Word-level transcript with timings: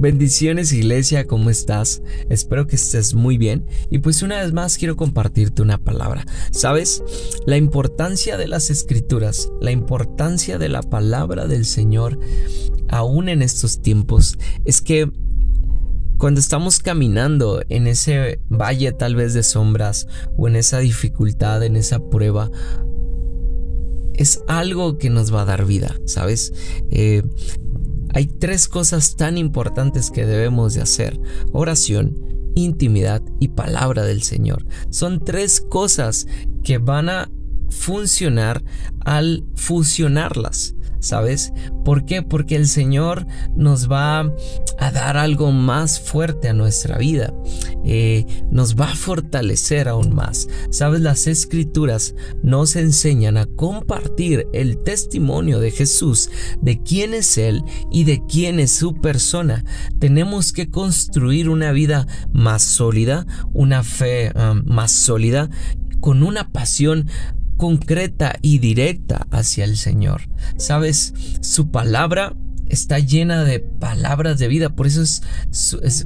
Bendiciones 0.00 0.72
iglesia, 0.72 1.26
¿cómo 1.26 1.50
estás? 1.50 2.02
Espero 2.28 2.68
que 2.68 2.76
estés 2.76 3.14
muy 3.14 3.36
bien 3.36 3.66
y 3.90 3.98
pues 3.98 4.22
una 4.22 4.40
vez 4.40 4.52
más 4.52 4.78
quiero 4.78 4.96
compartirte 4.96 5.60
una 5.60 5.78
palabra. 5.78 6.24
¿Sabes? 6.52 7.02
La 7.46 7.56
importancia 7.56 8.36
de 8.36 8.46
las 8.46 8.70
escrituras, 8.70 9.50
la 9.60 9.72
importancia 9.72 10.56
de 10.56 10.68
la 10.68 10.82
palabra 10.82 11.48
del 11.48 11.64
Señor 11.64 12.16
aún 12.88 13.28
en 13.28 13.42
estos 13.42 13.82
tiempos 13.82 14.38
es 14.64 14.80
que 14.80 15.10
cuando 16.16 16.38
estamos 16.38 16.78
caminando 16.78 17.62
en 17.68 17.88
ese 17.88 18.40
valle 18.48 18.92
tal 18.92 19.16
vez 19.16 19.34
de 19.34 19.42
sombras 19.42 20.06
o 20.36 20.46
en 20.46 20.54
esa 20.54 20.78
dificultad, 20.78 21.64
en 21.64 21.74
esa 21.74 21.98
prueba, 22.08 22.52
es 24.14 24.42
algo 24.46 24.98
que 24.98 25.10
nos 25.10 25.32
va 25.32 25.42
a 25.42 25.44
dar 25.44 25.64
vida, 25.64 25.96
¿sabes? 26.04 26.52
Eh, 26.90 27.22
hay 28.14 28.26
tres 28.26 28.68
cosas 28.68 29.16
tan 29.16 29.38
importantes 29.38 30.10
que 30.10 30.26
debemos 30.26 30.74
de 30.74 30.82
hacer. 30.82 31.20
Oración, 31.52 32.16
intimidad 32.54 33.22
y 33.40 33.48
palabra 33.48 34.04
del 34.04 34.22
Señor. 34.22 34.66
Son 34.90 35.24
tres 35.24 35.60
cosas 35.60 36.26
que 36.64 36.78
van 36.78 37.08
a 37.08 37.30
funcionar 37.70 38.62
al 39.00 39.44
fusionarlas. 39.54 40.74
¿Sabes? 41.00 41.52
¿Por 41.88 42.04
qué? 42.04 42.20
Porque 42.20 42.54
el 42.54 42.68
Señor 42.68 43.26
nos 43.56 43.90
va 43.90 44.30
a 44.78 44.90
dar 44.90 45.16
algo 45.16 45.52
más 45.52 45.98
fuerte 45.98 46.50
a 46.50 46.52
nuestra 46.52 46.98
vida. 46.98 47.32
Eh, 47.82 48.26
nos 48.50 48.76
va 48.76 48.90
a 48.90 48.94
fortalecer 48.94 49.88
aún 49.88 50.14
más. 50.14 50.48
¿Sabes? 50.70 51.00
Las 51.00 51.26
escrituras 51.26 52.14
nos 52.42 52.76
enseñan 52.76 53.38
a 53.38 53.46
compartir 53.46 54.46
el 54.52 54.82
testimonio 54.82 55.60
de 55.60 55.70
Jesús, 55.70 56.28
de 56.60 56.82
quién 56.82 57.14
es 57.14 57.38
Él 57.38 57.64
y 57.90 58.04
de 58.04 58.22
quién 58.28 58.60
es 58.60 58.70
su 58.70 58.92
persona. 59.00 59.64
Tenemos 59.98 60.52
que 60.52 60.70
construir 60.70 61.48
una 61.48 61.72
vida 61.72 62.06
más 62.34 62.62
sólida, 62.64 63.26
una 63.54 63.82
fe 63.82 64.30
um, 64.34 64.62
más 64.66 64.92
sólida 64.92 65.48
con 66.00 66.22
una 66.22 66.52
pasión 66.52 67.08
concreta 67.58 68.36
y 68.40 68.58
directa 68.58 69.26
hacia 69.30 69.64
el 69.64 69.76
Señor. 69.76 70.22
Sabes, 70.56 71.12
su 71.42 71.70
palabra 71.70 72.34
está 72.68 72.98
llena 72.98 73.44
de 73.44 73.60
palabras 73.60 74.38
de 74.38 74.48
vida, 74.48 74.70
por 74.70 74.86
eso 74.86 75.02
es, 75.02 75.22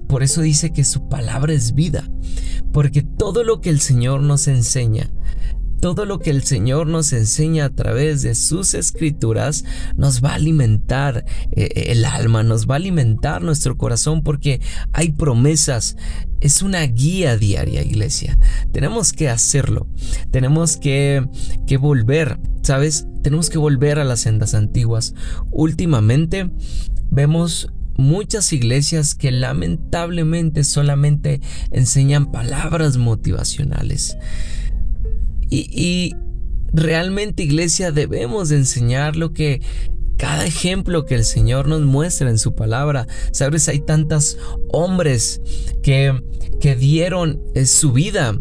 por 0.08 0.24
eso 0.24 0.40
dice 0.40 0.72
que 0.72 0.82
su 0.82 1.08
palabra 1.08 1.52
es 1.52 1.74
vida, 1.74 2.08
porque 2.72 3.02
todo 3.02 3.44
lo 3.44 3.60
que 3.60 3.70
el 3.70 3.80
Señor 3.80 4.22
nos 4.22 4.48
enseña 4.48 5.10
todo 5.82 6.04
lo 6.04 6.20
que 6.20 6.30
el 6.30 6.44
Señor 6.44 6.86
nos 6.86 7.12
enseña 7.12 7.64
a 7.64 7.70
través 7.70 8.22
de 8.22 8.36
sus 8.36 8.72
escrituras 8.72 9.64
nos 9.96 10.22
va 10.22 10.30
a 10.30 10.34
alimentar 10.36 11.24
eh, 11.50 11.86
el 11.88 12.04
alma, 12.04 12.44
nos 12.44 12.70
va 12.70 12.74
a 12.74 12.76
alimentar 12.76 13.42
nuestro 13.42 13.76
corazón 13.76 14.22
porque 14.22 14.60
hay 14.92 15.10
promesas. 15.10 15.96
Es 16.40 16.62
una 16.62 16.82
guía 16.82 17.36
diaria, 17.36 17.82
iglesia. 17.82 18.38
Tenemos 18.70 19.12
que 19.12 19.28
hacerlo. 19.28 19.88
Tenemos 20.30 20.76
que, 20.76 21.26
que 21.66 21.78
volver, 21.78 22.38
¿sabes? 22.62 23.08
Tenemos 23.24 23.50
que 23.50 23.58
volver 23.58 23.98
a 23.98 24.04
las 24.04 24.20
sendas 24.20 24.54
antiguas. 24.54 25.14
Últimamente 25.50 26.48
vemos 27.10 27.72
muchas 27.96 28.52
iglesias 28.52 29.16
que 29.16 29.32
lamentablemente 29.32 30.62
solamente 30.62 31.40
enseñan 31.72 32.30
palabras 32.30 32.98
motivacionales. 32.98 34.16
Y, 35.52 36.14
realmente 36.74 37.42
iglesia 37.42 37.92
debemos 37.92 38.48
de 38.48 38.56
enseñar 38.56 39.14
lo 39.16 39.34
que 39.34 39.60
cada 40.16 40.46
ejemplo 40.46 41.04
que 41.04 41.16
el 41.16 41.24
Señor 41.24 41.68
nos 41.68 41.82
muestra 41.82 42.30
en 42.30 42.38
su 42.38 42.54
palabra. 42.54 43.06
Sabes, 43.32 43.68
hay 43.68 43.80
tantos 43.80 44.38
hombres 44.72 45.42
que, 45.82 46.18
que 46.60 46.74
dieron 46.74 47.42
eh, 47.54 47.66
su 47.66 47.92
vida 47.92 48.38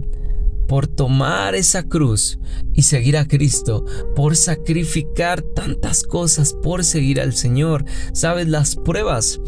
por 0.70 0.88
tomar 0.88 1.56
esa 1.56 1.84
cruz 1.84 2.40
y 2.74 2.84
seguir 2.84 3.18
a 3.18 3.28
Cristo, 3.28 3.84
por 4.16 4.38
sacrificar 4.38 5.42
tantas 5.42 6.04
cosas, 6.04 6.54
por 6.54 6.86
seguir 6.86 7.20
al 7.20 7.34
Señor. 7.34 7.84
Sabes, 8.14 8.48
las 8.48 8.78
pruebas 8.78 9.42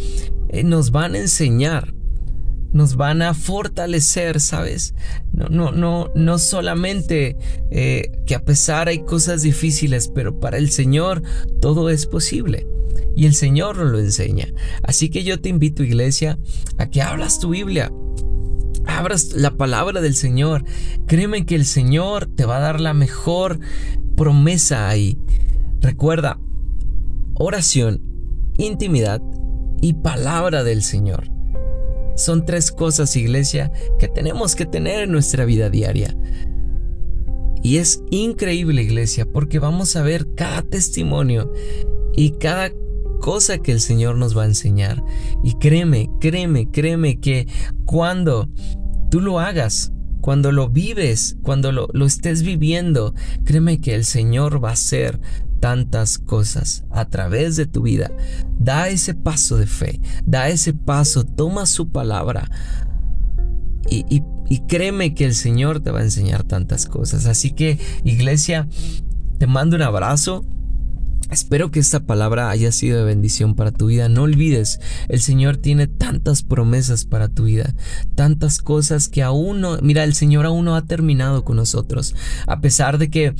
eh, 0.49 0.63
nos 0.65 0.91
van 0.91 1.15
a 1.15 1.19
enseñar 1.19 1.92
nos 2.73 2.95
van 2.95 3.21
a 3.21 3.33
fortalecer, 3.33 4.41
¿sabes? 4.41 4.95
No, 5.31 5.47
no, 5.47 5.71
no, 5.71 6.11
no 6.15 6.39
solamente 6.39 7.37
eh, 7.71 8.11
que 8.25 8.35
a 8.35 8.43
pesar 8.43 8.87
hay 8.89 9.03
cosas 9.03 9.43
difíciles, 9.43 10.09
pero 10.13 10.39
para 10.39 10.57
el 10.57 10.71
Señor 10.71 11.21
todo 11.61 11.89
es 11.89 12.07
posible. 12.07 12.67
Y 13.15 13.27
el 13.27 13.35
Señor 13.35 13.77
nos 13.77 13.91
lo 13.91 13.99
enseña. 13.99 14.47
Así 14.81 15.09
que 15.09 15.23
yo 15.23 15.39
te 15.39 15.49
invito, 15.49 15.83
iglesia, 15.83 16.39
a 16.77 16.87
que 16.89 17.01
hablas 17.01 17.39
tu 17.39 17.49
Biblia. 17.49 17.91
Abras 18.85 19.33
la 19.33 19.51
palabra 19.51 20.01
del 20.01 20.15
Señor. 20.15 20.65
Créeme 21.07 21.45
que 21.45 21.55
el 21.55 21.65
Señor 21.65 22.25
te 22.25 22.45
va 22.45 22.57
a 22.57 22.61
dar 22.61 22.81
la 22.81 22.93
mejor 22.93 23.59
promesa 24.17 24.89
ahí. 24.89 25.19
Recuerda, 25.79 26.39
oración, 27.35 28.01
intimidad 28.57 29.21
y 29.81 29.93
palabra 29.93 30.63
del 30.63 30.81
Señor. 30.81 31.29
Son 32.15 32.45
tres 32.45 32.71
cosas, 32.71 33.15
iglesia, 33.15 33.71
que 33.99 34.07
tenemos 34.07 34.55
que 34.55 34.65
tener 34.65 35.03
en 35.03 35.11
nuestra 35.11 35.45
vida 35.45 35.69
diaria. 35.69 36.15
Y 37.63 37.77
es 37.77 38.03
increíble, 38.11 38.83
iglesia, 38.83 39.25
porque 39.25 39.59
vamos 39.59 39.95
a 39.95 40.03
ver 40.03 40.27
cada 40.35 40.61
testimonio 40.63 41.51
y 42.15 42.31
cada 42.31 42.71
cosa 43.21 43.59
que 43.59 43.71
el 43.71 43.79
Señor 43.79 44.17
nos 44.17 44.37
va 44.37 44.43
a 44.43 44.47
enseñar. 44.47 45.01
Y 45.43 45.53
créeme, 45.53 46.09
créeme, 46.19 46.69
créeme 46.69 47.21
que 47.21 47.47
cuando 47.85 48.49
tú 49.09 49.21
lo 49.21 49.39
hagas, 49.39 49.93
cuando 50.19 50.51
lo 50.51 50.69
vives, 50.69 51.37
cuando 51.41 51.71
lo, 51.71 51.87
lo, 51.93 52.05
estés 52.05 52.43
viviendo, 52.43 53.13
créeme 53.45 53.79
que 53.79 53.95
el 53.95 54.03
Señor 54.03 54.63
va 54.63 54.69
a 54.69 54.73
hacer 54.73 55.21
tantas 55.63 56.17
cosas 56.17 56.83
a 56.89 57.05
través 57.05 57.55
de 57.55 57.65
tu 57.65 57.83
vida. 57.83 58.11
Da 58.59 58.89
ese 58.89 59.13
paso 59.13 59.55
de 59.55 59.65
fe, 59.65 60.01
da 60.25 60.49
ese 60.49 60.73
paso, 60.73 61.23
toma 61.23 61.65
su 61.67 61.87
palabra 61.87 62.51
y, 63.89 64.23
créeme 64.67 65.15
que 65.15 65.23
el 65.23 65.33
Señor 65.33 65.79
te 65.79 65.89
va 65.91 66.01
a 66.01 66.03
enseñar 66.03 66.43
tantas 66.43 66.85
cosas. 66.85 67.27
Así 67.27 67.51
que 67.51 67.79
iglesia, 68.03 68.67
te 69.37 69.47
mando 69.47 69.77
un 69.77 69.83
abrazo. 69.83 70.45
Espero 71.31 71.71
que 71.71 71.79
esta 71.79 72.01
palabra 72.01 72.49
haya 72.49 72.73
sido 72.73 72.97
de 72.97 73.05
bendición 73.05 73.55
para 73.55 73.71
tu 73.71 73.85
vida. 73.85 74.09
No 74.09 74.23
olvides, 74.23 74.81
el 75.07 75.21
Señor 75.21 75.55
tiene 75.55 75.87
tantas 75.87 76.43
promesas 76.43 77.05
para 77.05 77.29
tu 77.29 77.45
vida, 77.45 77.73
tantas 78.15 78.61
cosas 78.61 79.07
que 79.07 79.23
aún 79.23 79.61
no, 79.61 79.77
mira, 79.81 80.03
el 80.03 80.13
Señor 80.13 80.45
aún 80.45 80.65
no 80.65 80.75
ha 80.75 80.81
terminado 80.81 81.45
con 81.45 81.55
nosotros. 81.55 82.15
A 82.47 82.59
pesar 82.59 82.97
de 82.97 83.09
que 83.09 83.33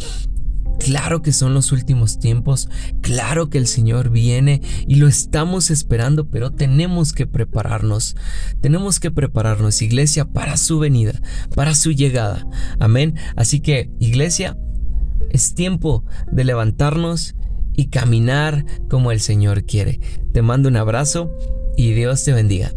Claro 0.80 1.22
que 1.22 1.32
son 1.32 1.54
los 1.54 1.72
últimos 1.72 2.20
tiempos, 2.20 2.70
claro 3.02 3.50
que 3.50 3.58
el 3.58 3.68
Señor 3.68 4.10
viene 4.10 4.62
y 4.86 4.96
lo 4.96 5.08
estamos 5.08 5.72
esperando, 5.72 6.30
pero 6.30 6.52
tenemos 6.52 7.14
que 7.14 7.26
prepararnos. 7.26 8.16
Tenemos 8.62 9.00
que 9.00 9.12
prepararnos, 9.12 9.82
iglesia, 9.82 10.26
para 10.26 10.58
su 10.58 10.80
venida, 10.80 11.14
para 11.56 11.74
su 11.76 11.92
llegada. 11.92 12.46
Amén. 12.80 13.16
Así 13.36 13.62
que, 13.62 13.92
iglesia, 14.00 14.58
es 15.30 15.56
tiempo 15.56 16.04
de 16.32 16.44
levantarnos 16.44 17.36
y 17.76 17.88
caminar 17.88 18.66
como 18.90 19.12
el 19.12 19.20
Señor 19.20 19.66
quiere. 19.66 20.00
Te 20.32 20.42
mando 20.42 20.70
un 20.70 20.78
abrazo 20.78 21.32
y 21.78 21.94
Dios 21.94 22.24
te 22.24 22.34
bendiga. 22.34 22.74